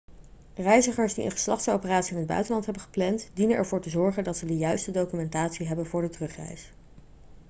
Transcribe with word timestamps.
reizigers 0.55 1.13
die 1.13 1.25
een 1.25 1.31
geslachtsoperatie 1.31 2.11
in 2.11 2.17
het 2.17 2.27
buitenland 2.27 2.65
hebben 2.65 2.83
gepland 2.83 3.29
dienen 3.33 3.57
ervoor 3.57 3.81
te 3.81 3.89
zorgen 3.89 4.23
dat 4.23 4.37
ze 4.37 4.45
de 4.45 4.57
juiste 4.57 4.91
documentatie 4.91 5.67
hebben 5.67 5.85
voor 5.85 6.01
de 6.01 6.09
terugreis 6.09 6.73